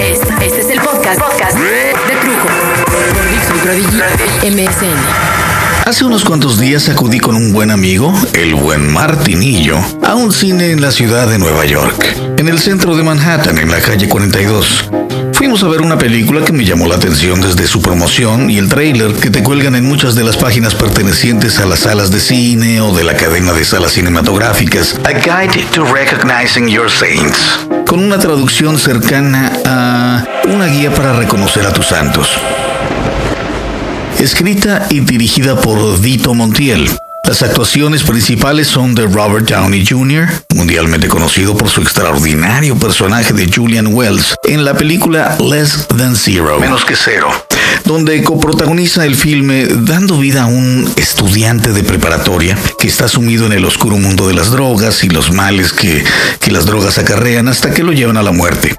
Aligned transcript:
Este, 0.00 0.46
este 0.46 0.60
es 0.60 0.70
el 0.70 0.80
podcast, 0.80 1.20
podcast 1.20 1.56
de 1.56 1.92
Trujo. 2.20 2.48
Por 3.14 3.30
Dixon 3.30 3.58
Prodigy 3.60 4.50
MSN. 4.50 5.86
Hace 5.86 6.04
unos 6.04 6.24
cuantos 6.24 6.58
días 6.58 6.88
acudí 6.88 7.20
con 7.20 7.36
un 7.36 7.52
buen 7.52 7.70
amigo, 7.70 8.12
el 8.34 8.54
buen 8.56 8.92
Martinillo, 8.92 9.78
a 10.04 10.16
un 10.16 10.32
cine 10.32 10.72
en 10.72 10.82
la 10.82 10.90
ciudad 10.90 11.28
de 11.28 11.38
Nueva 11.38 11.64
York, 11.64 12.16
en 12.36 12.48
el 12.48 12.58
centro 12.58 12.96
de 12.96 13.04
Manhattan, 13.04 13.56
en 13.58 13.70
la 13.70 13.80
calle 13.80 14.08
42. 14.08 14.90
Fuimos 15.32 15.62
a 15.62 15.68
ver 15.68 15.80
una 15.80 15.96
película 15.96 16.44
que 16.44 16.52
me 16.52 16.64
llamó 16.64 16.88
la 16.88 16.96
atención 16.96 17.40
desde 17.40 17.66
su 17.68 17.80
promoción 17.80 18.50
y 18.50 18.58
el 18.58 18.68
tráiler 18.68 19.12
que 19.12 19.30
te 19.30 19.44
cuelgan 19.44 19.76
en 19.76 19.84
muchas 19.84 20.16
de 20.16 20.24
las 20.24 20.36
páginas 20.36 20.74
pertenecientes 20.74 21.60
a 21.60 21.66
las 21.66 21.80
salas 21.80 22.10
de 22.10 22.18
cine 22.18 22.80
o 22.80 22.92
de 22.92 23.04
la 23.04 23.16
cadena 23.16 23.52
de 23.52 23.64
salas 23.64 23.92
cinematográficas. 23.92 24.98
A 25.04 25.12
Guide 25.12 25.64
to 25.72 25.84
Recognizing 25.84 26.66
Your 26.66 26.90
Saints. 26.90 27.77
Con 27.88 28.00
una 28.00 28.18
traducción 28.18 28.78
cercana 28.78 29.52
a 29.66 30.24
una 30.46 30.66
guía 30.66 30.94
para 30.94 31.14
reconocer 31.14 31.66
a 31.66 31.72
tus 31.72 31.86
santos 31.86 32.38
escrita 34.20 34.86
y 34.90 35.00
dirigida 35.00 35.60
por 35.60 36.00
Dito 36.00 36.34
Montiel. 36.34 36.90
Las 37.24 37.42
actuaciones 37.42 38.02
principales 38.02 38.66
son 38.66 38.94
de 38.94 39.06
Robert 39.06 39.48
Downey 39.48 39.86
Jr., 39.86 40.26
mundialmente 40.54 41.08
conocido 41.08 41.56
por 41.56 41.68
su 41.68 41.82
extraordinario 41.82 42.76
personaje 42.76 43.32
de 43.34 43.50
Julian 43.52 43.88
Wells 43.88 44.34
en 44.44 44.64
la 44.64 44.74
película 44.74 45.36
Less 45.38 45.86
Than 45.88 46.16
Zero, 46.16 46.58
menos 46.58 46.84
que 46.84 46.96
cero, 46.96 47.28
donde 47.84 48.22
coprotagoniza 48.22 49.04
el 49.04 49.14
filme 49.14 49.66
dando 49.66 50.18
vida 50.18 50.42
a 50.42 50.46
un 50.46 50.90
estudiante 50.96 51.72
de 51.72 51.82
preparatoria 51.82 52.56
que 52.78 52.88
está 52.88 53.08
sumido 53.08 53.46
en 53.46 53.52
el 53.52 53.64
oscuro 53.64 53.96
mundo 53.96 54.28
de 54.28 54.34
las 54.34 54.50
drogas 54.50 55.04
y 55.04 55.08
los 55.08 55.32
males 55.32 55.72
que, 55.72 56.04
las 56.50 56.64
drogas 56.64 56.96
acarrean 56.96 57.46
hasta 57.48 57.72
que 57.72 57.82
lo 57.82 57.92
llevan 57.92 58.16
a 58.16 58.22
la 58.22 58.32
muerte. 58.32 58.74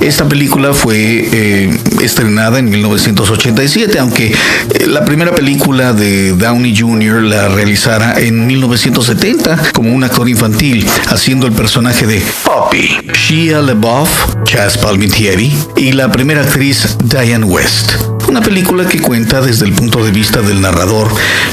Esta 0.00 0.26
película 0.28 0.72
fue 0.72 1.28
eh, 1.32 1.78
estrenada 2.00 2.58
en 2.58 2.70
1987, 2.70 3.98
aunque 3.98 4.28
eh, 4.28 4.86
la 4.86 5.04
primera 5.04 5.34
película 5.34 5.92
de 5.92 6.32
Downey 6.32 6.76
Jr. 6.76 7.22
la 7.22 7.48
realizara 7.48 8.18
en 8.18 8.46
1970 8.46 9.72
como 9.72 9.94
un 9.94 10.04
actor 10.04 10.28
infantil, 10.28 10.86
haciendo 11.08 11.46
el 11.46 11.52
personaje 11.52 12.06
de 12.06 12.22
Poppy. 12.44 12.98
Shia 13.14 13.60
LaBeouf, 13.60 14.08
Chaz 14.44 14.76
Palminteri 14.78 15.52
y 15.76 15.92
la 15.92 16.10
primera 16.10 16.42
actriz 16.42 16.96
Diane 17.04 17.44
West. 17.44 18.13
Una 18.28 18.40
película 18.40 18.86
que 18.86 19.00
cuenta 19.00 19.40
desde 19.40 19.66
el 19.66 19.72
punto 19.72 20.04
de 20.04 20.10
vista 20.10 20.40
del 20.40 20.60
narrador 20.60 21.08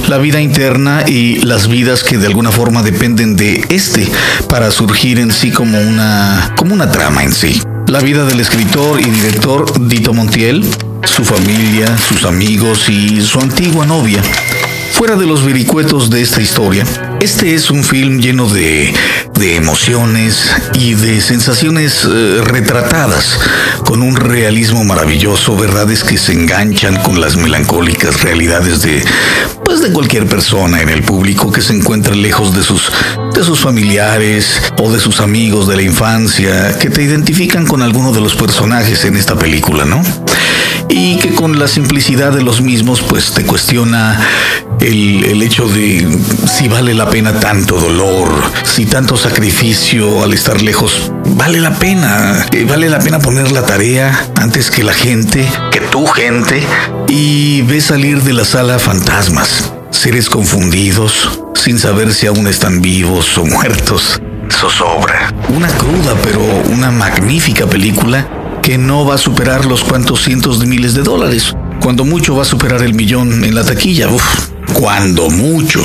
la 0.07 0.17
vida 0.17 0.41
interna 0.41 1.03
y 1.07 1.37
las 1.37 1.67
vidas 1.67 2.03
que 2.03 2.17
de 2.17 2.27
alguna 2.27 2.51
forma 2.51 2.81
dependen 2.81 3.35
de 3.35 3.65
este 3.69 4.09
para 4.49 4.71
surgir 4.71 5.19
en 5.19 5.31
sí 5.31 5.51
como 5.51 5.79
una, 5.79 6.53
como 6.55 6.73
una 6.73 6.91
trama 6.91 7.23
en 7.23 7.31
sí 7.33 7.61
la 7.91 7.99
vida 7.99 8.23
del 8.23 8.39
escritor 8.39 9.01
y 9.01 9.03
director 9.03 9.65
Dito 9.87 10.13
Montiel, 10.13 10.63
su 11.03 11.25
familia, 11.25 11.97
sus 11.97 12.23
amigos 12.23 12.87
y 12.87 13.19
su 13.19 13.37
antigua 13.37 13.85
novia. 13.85 14.21
Fuera 14.91 15.15
de 15.15 15.25
los 15.25 15.43
vericuetos 15.43 16.09
de 16.09 16.21
esta 16.21 16.41
historia, 16.41 16.85
este 17.21 17.55
es 17.55 17.71
un 17.71 17.83
film 17.83 18.19
lleno 18.19 18.47
de, 18.47 18.93
de 19.33 19.55
emociones 19.55 20.51
y 20.75 20.93
de 20.93 21.21
sensaciones 21.21 22.05
eh, 22.05 22.41
retratadas, 22.43 23.39
con 23.85 24.01
un 24.01 24.15
realismo 24.15 24.83
maravilloso, 24.83 25.55
verdades 25.55 26.03
que 26.03 26.17
se 26.17 26.33
enganchan 26.33 27.01
con 27.01 27.19
las 27.19 27.35
melancólicas 27.35 28.21
realidades 28.21 28.81
de, 28.81 29.03
pues 29.63 29.81
de 29.81 29.91
cualquier 29.91 30.27
persona 30.27 30.81
en 30.81 30.89
el 30.89 31.01
público 31.03 31.51
que 31.51 31.61
se 31.61 31.73
encuentra 31.73 32.13
lejos 32.13 32.53
de 32.53 32.61
sus, 32.61 32.91
de 33.33 33.43
sus 33.43 33.59
familiares 33.59 34.61
o 34.77 34.91
de 34.91 34.99
sus 34.99 35.19
amigos 35.21 35.67
de 35.67 35.77
la 35.77 35.83
infancia, 35.83 36.77
que 36.77 36.89
te 36.89 37.01
identifican 37.01 37.65
con 37.65 37.81
alguno 37.81 38.11
de 38.11 38.21
los 38.21 38.35
personajes 38.35 39.05
en 39.05 39.15
esta 39.15 39.35
película, 39.35 39.85
¿no? 39.85 40.03
y 40.89 41.17
que 41.17 41.33
con 41.33 41.57
la 41.57 41.67
simplicidad 41.67 42.33
de 42.33 42.43
los 42.43 42.61
mismos 42.61 43.01
pues 43.01 43.31
te 43.31 43.45
cuestiona 43.45 44.19
el, 44.81 45.41
hecho 45.41 45.67
de 45.67 46.07
si 46.47 46.67
vale 46.67 46.93
la 46.93 47.09
pena 47.09 47.39
tanto 47.39 47.79
dolor, 47.79 48.29
si 48.63 48.85
tanto 48.85 49.15
sacrificio 49.17 50.23
al 50.23 50.33
estar 50.33 50.61
lejos 50.61 51.11
vale 51.35 51.59
la 51.59 51.73
pena, 51.73 52.45
eh, 52.51 52.65
vale 52.67 52.89
la 52.89 52.99
pena 52.99 53.19
poner 53.19 53.51
la 53.51 53.65
tarea 53.65 54.27
antes 54.35 54.69
que 54.69 54.83
la 54.83 54.93
gente, 54.93 55.47
que 55.71 55.79
tu 55.79 56.05
gente 56.05 56.61
y 57.07 57.61
ves 57.63 57.85
salir 57.85 58.21
de 58.23 58.33
la 58.33 58.45
sala 58.45 58.79
fantasmas, 58.79 59.73
seres 59.91 60.29
confundidos, 60.29 61.41
sin 61.55 61.79
saber 61.79 62.13
si 62.13 62.27
aún 62.27 62.47
están 62.47 62.81
vivos 62.81 63.37
o 63.37 63.45
muertos. 63.45 64.21
Zozobra. 64.51 65.33
Una 65.49 65.67
cruda 65.69 66.15
pero 66.23 66.41
una 66.71 66.91
magnífica 66.91 67.65
película 67.65 68.27
que 68.61 68.77
no 68.77 69.05
va 69.05 69.15
a 69.15 69.17
superar 69.17 69.65
los 69.65 69.83
cuantos 69.83 70.23
cientos 70.23 70.59
de 70.59 70.67
miles 70.67 70.93
de 70.93 71.01
dólares. 71.01 71.55
Cuando 71.81 72.05
mucho 72.05 72.35
va 72.35 72.43
a 72.43 72.45
superar 72.45 72.83
el 72.83 72.93
millón 72.93 73.43
en 73.43 73.55
la 73.55 73.63
taquilla. 73.63 74.07
Cuando 74.73 75.29
mucho. 75.29 75.83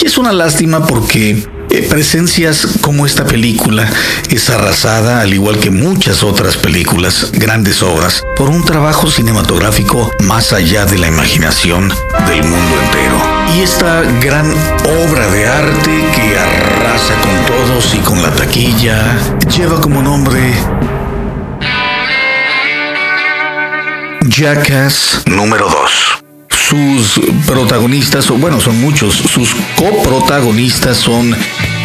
Y 0.00 0.06
es 0.06 0.18
una 0.18 0.32
lástima 0.32 0.86
porque 0.86 1.46
eh, 1.70 1.86
presencias 1.88 2.66
como 2.80 3.06
esta 3.06 3.24
película 3.24 3.88
es 4.30 4.50
arrasada, 4.50 5.20
al 5.20 5.34
igual 5.34 5.58
que 5.58 5.70
muchas 5.70 6.22
otras 6.22 6.56
películas, 6.56 7.32
grandes 7.32 7.82
obras, 7.82 8.22
por 8.36 8.48
un 8.50 8.64
trabajo 8.64 9.10
cinematográfico 9.10 10.10
más 10.24 10.52
allá 10.52 10.86
de 10.86 10.98
la 10.98 11.08
imaginación 11.08 11.88
del 12.26 12.42
mundo 12.44 12.80
entero. 12.84 13.36
Y 13.56 13.62
esta 13.62 14.02
gran 14.20 14.50
obra 14.50 15.26
de 15.30 15.46
arte 15.46 16.04
que 16.14 16.38
arrasa 16.38 17.14
con 17.20 17.46
todos 17.46 17.94
y 17.94 17.98
con 17.98 18.22
la 18.22 18.30
taquilla, 18.30 19.18
lleva 19.56 19.80
como 19.80 20.02
nombre 20.02 20.54
Jackass 24.28 25.22
número 25.26 25.68
2. 25.68 26.25
Sus 26.68 27.20
protagonistas, 27.46 28.28
bueno, 28.28 28.60
son 28.60 28.80
muchos, 28.80 29.14
sus 29.14 29.54
coprotagonistas 29.76 30.96
son 30.96 31.36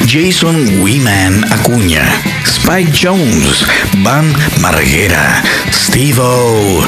Jason 0.08 0.82
Weeman 0.82 1.46
Acuña, 1.54 2.04
Spike 2.46 2.92
Jones, 3.00 3.64
Van 3.98 4.34
Marguera, 4.60 5.44
Steve 5.72 6.20
O, 6.20 6.84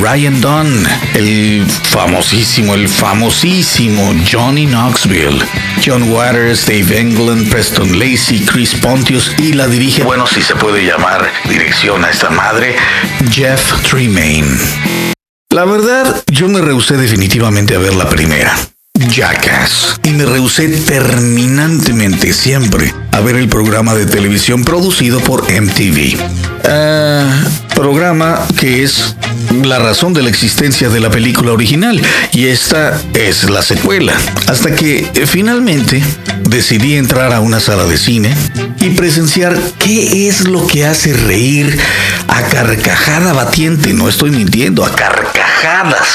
Ryan 0.00 0.40
Dunn, 0.40 0.86
el 1.12 1.66
famosísimo, 1.90 2.74
el 2.74 2.88
famosísimo 2.88 4.14
Johnny 4.30 4.66
Knoxville, 4.66 5.44
John 5.84 6.10
Waters, 6.10 6.64
Dave 6.64 6.98
England, 6.98 7.50
Preston 7.50 7.98
Lacey, 7.98 8.40
Chris 8.40 8.74
Pontius 8.74 9.30
y 9.36 9.52
la 9.52 9.68
dirige, 9.68 10.02
bueno, 10.02 10.26
si 10.26 10.40
se 10.40 10.56
puede 10.56 10.86
llamar 10.86 11.30
dirección 11.46 12.04
a 12.06 12.08
esta 12.08 12.30
madre, 12.30 12.74
Jeff 13.30 13.82
Tremaine. 13.82 15.13
La 15.54 15.64
verdad, 15.64 16.24
yo 16.26 16.48
me 16.48 16.60
rehusé 16.60 16.96
definitivamente 16.96 17.76
a 17.76 17.78
ver 17.78 17.94
la 17.94 18.08
primera. 18.08 18.58
Jackass. 19.08 20.00
Y 20.02 20.10
me 20.10 20.26
rehusé 20.26 20.66
terminantemente 20.66 22.32
siempre 22.32 22.92
a 23.12 23.20
ver 23.20 23.36
el 23.36 23.48
programa 23.48 23.94
de 23.94 24.04
televisión 24.04 24.64
producido 24.64 25.20
por 25.20 25.44
MTV. 25.44 26.18
Uh, 26.64 27.74
programa 27.76 28.44
que 28.58 28.82
es 28.82 29.14
la 29.62 29.78
razón 29.78 30.12
de 30.12 30.22
la 30.22 30.30
existencia 30.30 30.88
de 30.88 30.98
la 30.98 31.10
película 31.10 31.52
original 31.52 32.02
y 32.32 32.46
esta 32.46 33.00
es 33.14 33.48
la 33.48 33.62
secuela. 33.62 34.16
Hasta 34.48 34.74
que 34.74 35.08
eh, 35.14 35.26
finalmente 35.26 36.02
decidí 36.48 36.96
entrar 36.96 37.32
a 37.32 37.38
una 37.38 37.60
sala 37.60 37.84
de 37.84 37.96
cine 37.96 38.34
y 38.80 38.90
presenciar 38.90 39.56
qué 39.78 40.26
es 40.28 40.48
lo 40.48 40.66
que 40.66 40.84
hace 40.84 41.12
reír 41.12 41.78
a 42.28 42.42
carcajada 42.42 43.32
batiente, 43.32 43.92
no 43.92 44.08
estoy 44.08 44.30
mintiendo, 44.30 44.84
a 44.84 44.90
carcajadas 44.94 46.08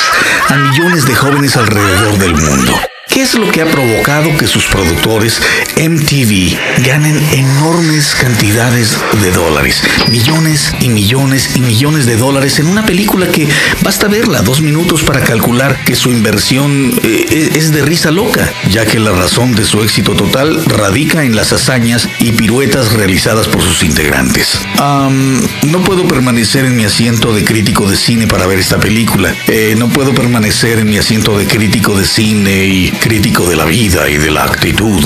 a 0.49 0.55
millones 0.55 1.05
de 1.05 1.15
jóvenes 1.15 1.55
alrededor 1.57 2.17
del 2.17 2.35
mundo. 2.35 2.73
¿Qué 3.09 3.23
es 3.23 3.33
lo 3.33 3.49
que 3.49 3.61
ha 3.61 3.65
provocado 3.65 4.37
que 4.37 4.45
sus 4.45 4.65
productores 4.65 5.41
MTV 5.77 6.55
ganen 6.85 7.19
enormes 7.33 8.13
cantidades 8.13 8.97
de 9.21 9.31
dólares? 9.31 9.83
Millones 10.09 10.73
y 10.79 10.89
millones 10.89 11.55
y 11.55 11.61
millones 11.61 12.05
de 12.05 12.17
dólares 12.17 12.59
en 12.59 12.67
una 12.67 12.85
película 12.85 13.27
que 13.27 13.47
basta 13.81 14.07
verla 14.07 14.43
dos 14.43 14.61
minutos 14.61 15.01
para 15.01 15.21
calcular 15.21 15.83
que 15.83 15.95
su 15.95 16.11
inversión 16.11 16.93
eh, 17.03 17.51
es 17.55 17.71
de 17.71 17.81
risa 17.81 18.11
loca, 18.11 18.53
ya 18.69 18.85
que 18.85 18.99
la 18.99 19.11
razón 19.11 19.55
de 19.55 19.65
su 19.65 19.81
éxito 19.81 20.13
total 20.13 20.63
radica 20.65 21.23
en 21.23 21.35
las 21.35 21.51
hazañas 21.51 22.07
y 22.19 22.31
piruetas 22.33 22.93
realizadas 22.93 23.47
por 23.47 23.63
sus 23.63 23.83
integrantes. 23.83 24.59
no 24.77 25.81
puedo 25.83 26.07
permanecer 26.07 26.65
en 26.65 26.75
mi 26.75 26.85
asiento 26.85 27.33
de 27.33 27.43
crítico 27.43 27.89
de 27.89 27.97
cine 27.97 28.27
para 28.27 28.45
ver 28.45 28.59
esta 28.59 28.79
película. 28.79 29.33
Eh, 29.47 29.73
no 29.77 29.89
puedo 29.89 30.13
permanecer 30.13 30.77
en 30.77 30.89
mi 30.89 30.97
asiento 30.97 31.37
de 31.37 31.47
crítico 31.47 31.97
de 31.97 32.05
cine 32.05 32.65
y 32.65 32.98
crítico 32.99 33.49
de 33.49 33.55
la 33.55 33.65
vida 33.65 34.09
y 34.09 34.17
de 34.17 34.31
la 34.31 34.43
actitud. 34.43 35.05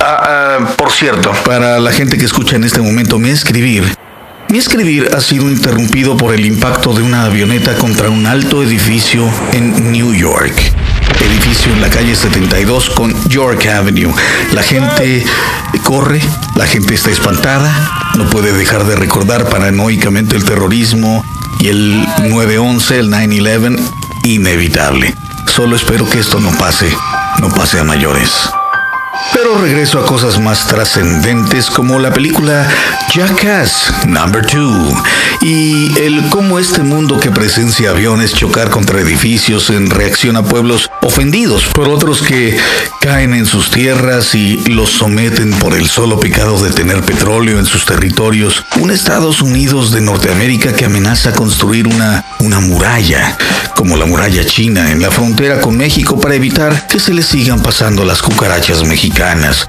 Ah, 0.00 0.58
ah, 0.60 0.74
por 0.76 0.90
cierto, 0.90 1.32
para 1.44 1.78
la 1.78 1.92
gente 1.92 2.16
que 2.16 2.24
escucha 2.24 2.56
en 2.56 2.64
este 2.64 2.80
momento 2.80 3.18
mi 3.18 3.30
escribir, 3.30 3.84
mi 4.48 4.58
escribir 4.58 5.10
ha 5.14 5.20
sido 5.20 5.50
interrumpido 5.50 6.16
por 6.16 6.34
el 6.34 6.46
impacto 6.46 6.94
de 6.94 7.02
una 7.02 7.24
avioneta 7.24 7.74
contra 7.74 8.08
un 8.08 8.26
alto 8.26 8.62
edificio 8.62 9.28
en 9.52 9.92
New 9.92 10.14
York. 10.14 10.54
edificio 11.20 11.72
en 11.72 11.80
la 11.80 11.90
calle 11.90 12.14
72 12.14 12.90
con 12.90 13.12
York 13.28 13.66
Avenue. 13.66 14.12
La 14.52 14.62
gente 14.62 15.24
corre, 15.82 16.20
la 16.54 16.66
gente 16.66 16.94
está 16.94 17.10
espantada, 17.10 17.72
no 18.16 18.28
puede 18.30 18.52
dejar 18.52 18.84
de 18.84 18.96
recordar 18.96 19.48
paranoicamente 19.48 20.36
el 20.36 20.44
terrorismo 20.44 21.24
y 21.58 21.68
el 21.68 22.06
9-11, 22.06 22.90
el 22.92 23.10
9-11, 23.10 23.80
inevitable. 24.24 25.14
Solo 25.46 25.76
espero 25.76 26.04
que 26.04 26.18
esto 26.18 26.38
no 26.40 26.50
pase, 26.58 26.94
no 27.40 27.48
pase 27.48 27.78
a 27.78 27.84
mayores. 27.84 28.50
Pero 29.32 29.58
regreso 29.58 29.98
a 29.98 30.06
cosas 30.06 30.38
más 30.38 30.66
trascendentes 30.66 31.70
como 31.70 31.98
la 31.98 32.12
película 32.12 32.68
Jackass 33.12 33.92
Number 34.06 34.44
2 34.46 34.94
y 35.42 35.98
el 36.00 36.28
cómo 36.30 36.58
este 36.58 36.82
mundo 36.82 37.20
que 37.20 37.30
presencia 37.30 37.90
aviones 37.90 38.32
chocar 38.32 38.70
contra 38.70 39.00
edificios 39.00 39.70
en 39.70 39.90
reacción 39.90 40.36
a 40.36 40.42
pueblos 40.42 40.90
ofendidos 41.02 41.64
por 41.66 41.88
otros 41.88 42.22
que 42.22 42.56
caen 43.00 43.34
en 43.34 43.46
sus 43.46 43.70
tierras 43.70 44.34
y 44.34 44.56
los 44.66 44.90
someten 44.90 45.50
por 45.52 45.74
el 45.74 45.88
solo 45.88 46.18
pecado 46.18 46.62
de 46.62 46.70
tener 46.70 47.02
petróleo 47.02 47.58
en 47.58 47.66
sus 47.66 47.84
territorios. 47.84 48.64
Un 48.80 48.90
Estados 48.90 49.42
Unidos 49.42 49.92
de 49.92 50.00
Norteamérica 50.00 50.72
que 50.72 50.86
amenaza 50.86 51.32
construir 51.32 51.86
una, 51.86 52.24
una 52.40 52.60
muralla, 52.60 53.36
como 53.74 53.96
la 53.96 54.06
muralla 54.06 54.44
china 54.44 54.90
en 54.90 55.02
la 55.02 55.10
frontera 55.10 55.60
con 55.60 55.76
México 55.76 56.20
para 56.20 56.34
evitar 56.34 56.86
que 56.86 56.98
se 56.98 57.12
le 57.12 57.22
sigan 57.22 57.62
pasando 57.62 58.04
las 58.04 58.22
cucarachas 58.22 58.82
mexicanas 58.84 59.15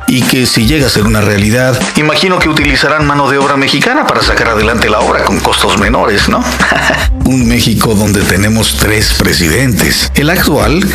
y 0.07 0.23
que 0.23 0.45
si 0.45 0.65
llega 0.65 0.88
a 0.88 0.89
ser 0.89 1.05
una 1.05 1.21
realidad, 1.21 1.79
imagino 1.95 2.38
que 2.38 2.49
utilizarán 2.49 3.07
mano 3.07 3.29
de 3.29 3.38
obra 3.38 3.55
mexicana 3.55 4.05
para 4.05 4.21
sacar 4.21 4.49
adelante 4.49 4.89
la 4.89 4.99
obra 4.99 5.23
con 5.23 5.39
costos 5.39 5.79
menores, 5.79 6.27
¿no? 6.27 6.44
Un 7.23 7.47
México 7.47 7.95
donde 7.95 8.21
tenemos 8.23 8.75
tres 8.77 9.13
presidentes. 9.17 10.11
El 10.15 10.29
actual, 10.29 10.85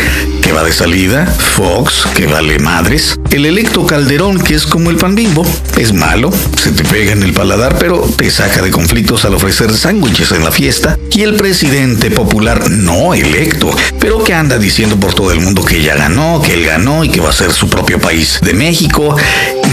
que 0.42 0.52
va 0.52 0.64
de 0.64 0.72
salida, 0.72 1.24
Fox, 1.26 2.06
que 2.14 2.26
vale 2.26 2.58
madres, 2.58 3.18
el 3.30 3.46
electo 3.46 3.86
Calderón, 3.86 4.38
que 4.38 4.54
es 4.54 4.66
como 4.66 4.90
el 4.90 4.96
pan 4.96 5.14
bimbo, 5.14 5.46
es 5.78 5.94
malo, 5.94 6.30
se 6.58 6.72
te 6.72 6.84
pega 6.84 7.12
en 7.12 7.22
el 7.22 7.32
paladar, 7.32 7.76
pero 7.78 8.00
te 8.00 8.30
saca 8.30 8.60
de 8.60 8.70
conflictos 8.70 9.24
al 9.24 9.34
ofrecer 9.34 9.72
sándwiches 9.74 10.30
en 10.32 10.44
la 10.44 10.50
fiesta, 10.50 10.98
y 11.10 11.22
el 11.22 11.36
presidente 11.36 12.10
popular 12.10 12.70
no 12.70 13.14
electo, 13.14 13.70
pero 13.98 14.22
que 14.22 14.34
anda 14.34 14.58
diciendo 14.58 14.96
por 14.96 15.14
todo 15.14 15.32
el 15.32 15.40
mundo 15.40 15.64
que 15.64 15.82
ya 15.82 15.94
ganó, 15.96 16.42
que 16.42 16.52
él 16.52 16.66
ganó 16.66 17.02
y 17.04 17.08
que 17.08 17.20
va 17.20 17.30
a 17.30 17.34
ser 17.34 17.52
su 17.52 17.68
propio 17.68 17.98
país 17.98 18.40
de 18.42 18.54
México, 18.54 19.16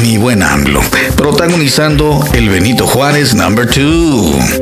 mi 0.01 0.18
buen 0.18 0.44
AMLO, 0.44 0.81
protagonizando 1.16 2.24
el 2.33 2.50
Benito 2.50 2.86
Juárez 2.88 3.33
Number 3.33 3.66
2. 3.68 4.62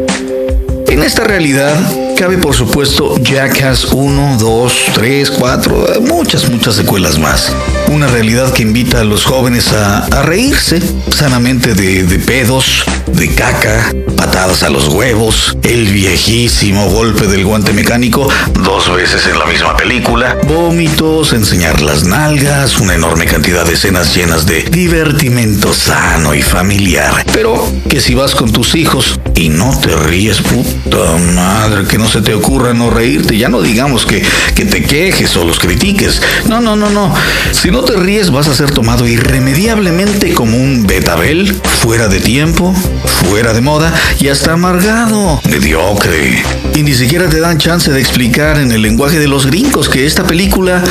En 0.87 1.03
esta 1.03 1.25
realidad 1.25 1.75
cabe 2.17 2.39
por 2.39 2.55
supuesto 2.55 3.15
Jackass 3.21 3.85
1, 3.91 4.37
2, 4.39 4.73
3, 4.95 5.31
4, 5.31 6.01
muchas, 6.01 6.49
muchas 6.49 6.75
secuelas 6.75 7.19
más. 7.19 7.51
Una 7.89 8.07
realidad 8.07 8.51
que 8.53 8.63
invita 8.63 9.01
a 9.01 9.03
los 9.03 9.23
jóvenes 9.23 9.71
a, 9.71 10.23
reírse 10.23 10.81
sanamente 11.15 11.75
de, 11.75 12.03
de 12.03 12.17
pedos, 12.17 12.83
de 13.05 13.29
caca, 13.35 13.93
patadas 14.15 14.63
a 14.63 14.69
los 14.69 14.87
huevos, 14.87 15.55
el 15.61 15.87
viejísimo 15.89 16.89
golpe 16.89 17.27
del 17.27 17.45
guante 17.45 17.71
mecánico 17.71 18.27
dos 18.63 18.93
veces 18.95 19.27
en 19.27 19.37
la 19.37 19.45
misma 19.45 19.77
película, 19.77 20.37
vómitos, 20.47 21.33
enseñar 21.33 21.81
las 21.81 22.03
nalgas, 22.03 22.79
una 22.79 22.95
enorme 22.95 23.25
cantidad 23.25 23.65
de 23.65 23.73
escenas 23.73 24.15
llenas 24.15 24.47
de 24.47 24.63
divertimento 24.63 25.71
sano 25.71 26.33
y 26.33 26.41
familiar. 26.41 27.23
Pero 27.31 27.71
que 27.87 28.01
si 28.01 28.15
vas 28.15 28.33
con 28.33 28.51
tus 28.51 28.73
hijos 28.75 29.19
y 29.37 29.49
no 29.49 29.77
te 29.79 29.95
ríes, 29.95 30.41
puta 30.41 31.17
madre, 31.35 31.85
que 31.85 31.99
no 31.99 32.07
se 32.07 32.21
te 32.21 32.33
ocurra 32.33 32.73
no 32.73 32.89
reírte, 32.89 33.37
ya 33.37 33.49
no 33.49 33.61
digamos 33.61 34.05
que, 34.05 34.23
que 34.55 34.65
te 34.65 34.83
quejes 34.83 35.37
o 35.37 35.45
los 35.45 35.59
critiques. 35.59 36.21
No, 36.47 36.59
no, 36.59 36.75
no, 36.75 36.89
no. 36.89 37.13
Si 37.51 37.69
no 37.69 37.83
te 37.83 37.95
ríes 37.95 38.31
vas 38.31 38.47
a 38.47 38.55
ser 38.55 38.71
tomado 38.71 39.07
irremediablemente 39.07 40.33
como 40.33 40.57
un 40.57 40.87
betabel, 40.87 41.53
fuera 41.81 42.07
de 42.07 42.19
tiempo, 42.19 42.73
fuera 43.05 43.53
de 43.53 43.61
moda 43.61 43.93
y 44.19 44.29
hasta 44.29 44.53
amargado, 44.53 45.39
mediocre. 45.49 46.43
Y 46.73 46.81
ni 46.81 46.95
siquiera 46.95 47.29
te 47.29 47.39
dan 47.39 47.59
chance 47.59 47.91
de 47.91 47.99
explicar 47.99 48.57
en 48.57 48.71
el 48.71 48.81
lenguaje 48.81 49.19
de 49.19 49.27
los 49.27 49.45
gringos 49.45 49.87
que 49.87 50.07
esta 50.07 50.23
película 50.23 50.83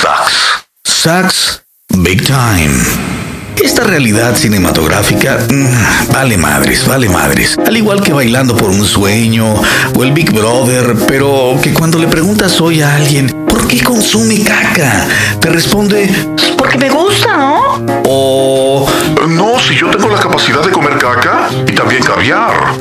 sucks. 0.00 0.66
Sucks 0.84 1.62
big 1.88 2.24
time. 2.24 3.15
Esta 3.62 3.82
realidad 3.84 4.36
cinematográfica 4.36 5.38
mm, 5.50 6.12
vale 6.12 6.36
madres, 6.36 6.86
vale 6.86 7.08
madres. 7.08 7.56
Al 7.64 7.76
igual 7.76 8.00
que 8.00 8.12
Bailando 8.12 8.56
por 8.56 8.70
un 8.70 8.84
sueño 8.84 9.54
o 9.94 10.04
el 10.04 10.12
Big 10.12 10.32
Brother, 10.32 10.94
pero 11.06 11.58
que 11.62 11.72
cuando 11.72 11.98
le 11.98 12.06
preguntas 12.06 12.60
hoy 12.60 12.80
a 12.82 12.94
alguien, 12.94 13.46
¿por 13.48 13.66
qué 13.66 13.82
consume 13.82 14.40
caca? 14.42 15.06
Te 15.40 15.48
responde, 15.48 16.08
porque 16.56 16.78
me 16.78 16.88
gusta, 16.88 17.36
¿no? 17.36 17.84
O... 18.04 18.88
No, 19.28 19.58
si 19.58 19.74
yo 19.74 19.90
tengo 19.90 20.08
la 20.08 20.20
capacidad 20.20 20.64
de 20.64 20.70
comer 20.70 20.96
caca 20.98 21.48
y 21.66 21.72
también 21.72 22.02
caviar 22.02 22.74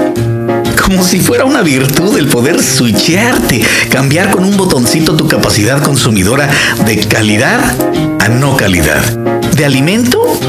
como 0.86 1.04
si 1.04 1.20
fuera 1.20 1.46
una 1.46 1.64
virtud 1.64 2.16
el 2.16 2.28
poder 2.28 2.62
switchearte, 2.62 3.66
cambiar 3.90 4.30
con 4.30 4.44
un 4.44 4.56
botoncito 4.56 5.16
tu 5.16 5.28
capacidad 5.28 5.82
consumidora 5.82 6.48
de 6.86 7.00
calidad 7.08 7.76
a 8.20 8.30
no 8.30 8.56
calidad, 8.56 9.02
de 9.56 9.66
alimento 9.66 10.40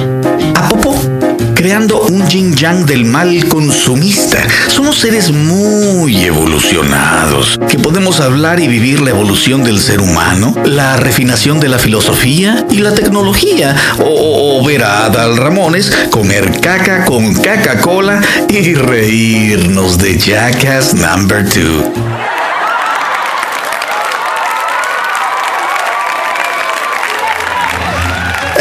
creando 1.67 2.03
un 2.03 2.29
yin 2.29 2.55
yang 2.55 2.87
del 2.87 3.05
mal 3.05 3.49
consumista. 3.49 4.39
Somos 4.69 4.99
seres 4.99 5.33
muy 5.33 6.25
evolucionados, 6.25 7.59
que 7.69 7.79
podemos 7.79 8.21
hablar 8.21 8.61
y 8.61 8.69
vivir 8.69 9.01
la 9.01 9.11
evolución 9.11 9.65
del 9.65 9.81
ser 9.81 10.01
humano, 10.01 10.55
la 10.65 10.97
refinación 10.97 11.59
de 11.59 11.69
la 11.69 11.79
filosofía 11.79 12.65
y 12.71 12.79
la 12.79 12.95
tecnología, 12.95 13.75
o, 13.99 14.65
ver 14.65 14.85
a 14.85 15.07
Adal 15.07 15.37
Ramones 15.37 15.91
comer 16.11 16.61
caca 16.61 17.05
con 17.05 17.35
Coca-Cola 17.35 18.21
y 18.49 18.75
reírnos 18.75 19.99
de 19.99 20.19
Jackass 20.19 20.95
Number 20.95 21.45
2. 21.45 21.57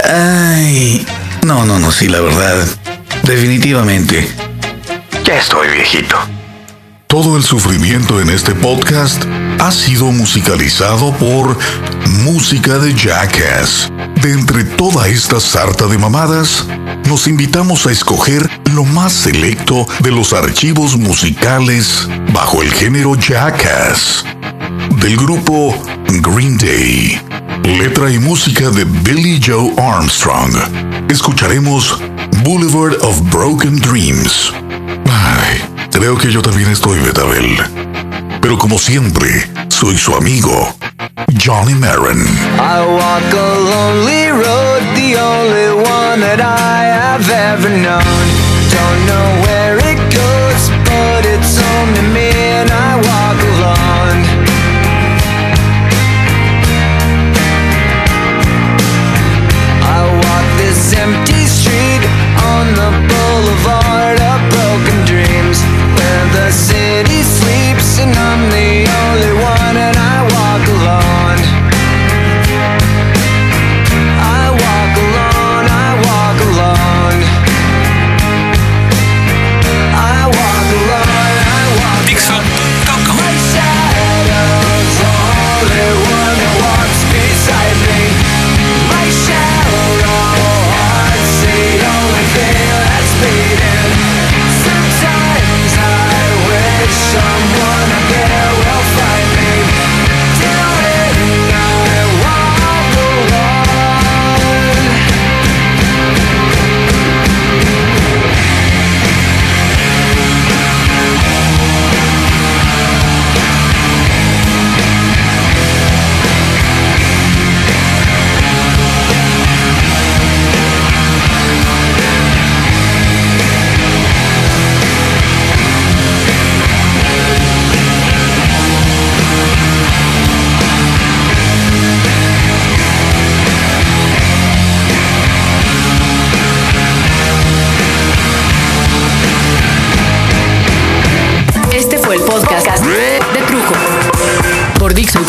Ay, 0.08 1.06
no, 1.46 1.64
no, 1.64 1.78
no, 1.78 1.92
sí, 1.92 2.08
la 2.08 2.22
verdad. 2.22 2.68
Definitivamente. 3.24 4.28
Ya 5.24 5.38
estoy 5.38 5.68
viejito. 5.70 6.18
Todo 7.06 7.38
el 7.38 7.44
sufrimiento 7.44 8.20
en 8.20 8.32
este 8.32 8.56
podcast 8.56 9.24
ha 9.60 9.72
sido 9.72 10.12
musicalizado 10.12 11.14
por 11.14 11.56
Música 12.24 12.80
de 12.80 12.96
Jackass. 12.96 13.92
De 14.24 14.32
entre 14.32 14.64
toda 14.64 15.08
esta 15.08 15.40
sarta 15.40 15.86
de 15.86 16.00
mamadas, 16.00 16.66
nos 17.08 17.28
invitamos 17.28 17.86
a 17.86 17.92
escoger 17.92 18.50
lo 18.74 18.84
más 18.84 19.14
selecto 19.14 19.88
de 20.00 20.12
los 20.12 20.34
archivos 20.34 20.98
musicales 20.98 22.08
bajo 22.34 22.64
el 22.64 22.72
género 22.72 23.16
Jackass. 23.16 24.26
Del 25.00 25.16
grupo 25.16 25.78
Green 26.08 26.58
Day. 26.58 27.22
Letra 27.64 28.12
y 28.12 28.18
música 28.18 28.72
de 28.72 28.84
Billy 28.84 29.40
Joe 29.44 29.74
Armstrong. 29.78 30.95
Escucharemos 31.10 32.00
Boulevard 32.44 32.96
of 33.02 33.22
Broken 33.32 33.78
Dreams. 33.78 34.52
Ay, 35.06 35.62
creo 35.92 36.18
que 36.18 36.32
yo 36.32 36.42
también 36.42 36.72
estoy 36.72 37.00
Betabel. 37.00 37.58
Pero 38.42 38.58
como 38.58 38.78
siempre, 38.78 39.48
soy 39.70 39.98
su 39.98 40.16
amigo, 40.16 40.76
Johnny 41.44 41.74
known. 47.82 48.45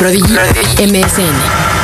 Prodigy 0.06 0.86
MSN. 0.86 1.75